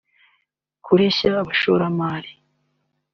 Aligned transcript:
kureshya 0.85 1.27
abashoramari 1.41 2.31